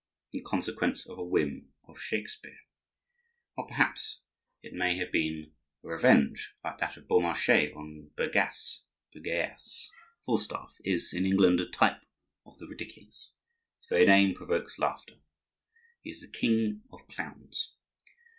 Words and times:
In 0.33 0.43
consequence 0.43 1.05
of 1.05 1.19
a 1.19 1.23
whim 1.23 1.73
of 1.87 2.01
Shakespeare—or 2.01 3.67
perhaps 3.67 4.21
it 4.63 4.73
may 4.73 4.97
have 4.97 5.11
been 5.11 5.53
a 5.83 5.87
revenge, 5.89 6.55
like 6.63 6.79
that 6.79 6.97
of 6.97 7.07
Beaumarchais 7.07 7.71
on 7.75 8.09
Bergasse 8.15 8.81
(Bergearss)—Falstaff 9.13 10.73
is, 10.83 11.13
in 11.13 11.27
England, 11.27 11.59
a 11.59 11.69
type 11.69 12.01
of 12.47 12.57
the 12.57 12.65
ridiculous; 12.65 13.35
his 13.77 13.85
very 13.89 14.07
name 14.07 14.33
provokes 14.33 14.79
laughter; 14.79 15.19
he 16.01 16.09
is 16.09 16.21
the 16.21 16.27
king 16.27 16.81
of 16.91 17.07
clowns. 17.07 17.75